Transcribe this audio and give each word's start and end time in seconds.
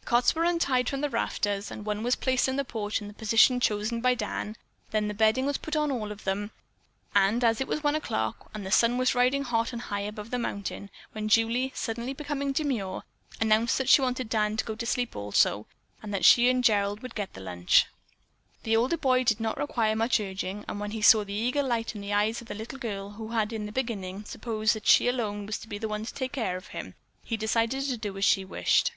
The 0.00 0.06
cots 0.06 0.34
were 0.34 0.42
untied 0.42 0.88
from 0.88 1.00
the 1.00 1.08
rafters 1.08 1.70
and 1.70 1.86
one 1.86 2.02
was 2.02 2.16
placed 2.16 2.48
on 2.48 2.56
the 2.56 2.64
porch 2.64 3.00
in 3.00 3.06
the 3.06 3.14
position 3.14 3.60
chosen 3.60 4.00
by 4.00 4.16
Dan, 4.16 4.56
then 4.90 5.06
the 5.06 5.14
bedding 5.14 5.46
was 5.46 5.58
put 5.58 5.76
on 5.76 5.92
all 5.92 6.10
of 6.10 6.24
them 6.24 6.50
and 7.14 7.44
it 7.44 7.50
was 7.68 7.82
11 7.82 7.94
o'clock 7.94 8.50
and 8.52 8.66
the 8.66 8.72
sun 8.72 8.98
was 8.98 9.14
riding 9.14 9.44
hot 9.44 9.72
and 9.72 9.82
high 9.82 10.00
above 10.00 10.32
the 10.32 10.40
mountain 10.40 10.90
when 11.12 11.28
Julie, 11.28 11.70
suddenly 11.76 12.12
becoming 12.12 12.50
demure, 12.50 13.04
announced 13.40 13.78
that 13.78 13.88
she 13.88 14.00
wanted 14.02 14.28
Dan 14.28 14.56
to 14.56 14.64
go 14.64 14.74
to 14.74 14.84
sleep 14.84 15.14
also, 15.14 15.68
and 16.02 16.12
that 16.12 16.24
she 16.24 16.50
and 16.50 16.64
Gerald 16.64 17.00
would 17.00 17.14
get 17.14 17.34
the 17.34 17.40
lunch. 17.40 17.86
The 18.64 18.74
older 18.74 18.96
boy 18.96 19.22
did 19.22 19.38
not 19.38 19.56
require 19.56 19.94
much 19.94 20.18
urging 20.18 20.64
and 20.66 20.80
when 20.80 20.90
he 20.90 21.00
saw 21.00 21.22
the 21.22 21.32
eager 21.32 21.62
light 21.62 21.94
in 21.94 22.00
the 22.00 22.12
eyes 22.12 22.40
of 22.40 22.48
the 22.48 22.54
little 22.56 22.80
girl, 22.80 23.10
who 23.10 23.28
had 23.28 23.52
in 23.52 23.66
the 23.66 23.70
beginning 23.70 24.24
supposed 24.24 24.74
that 24.74 24.88
she 24.88 25.06
alone 25.06 25.46
was 25.46 25.58
to 25.58 25.68
be 25.68 25.78
the 25.78 25.86
one 25.86 26.04
to 26.04 26.12
take 26.12 26.32
care 26.32 26.56
of 26.56 26.66
him, 26.74 26.96
he 27.22 27.36
decided 27.36 27.84
to 27.84 27.96
do 27.96 28.18
as 28.18 28.24
she 28.24 28.44
wished. 28.44 28.90